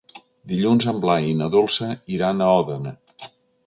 [0.53, 2.99] Dilluns en Blai i na Dolça iran a Òdena.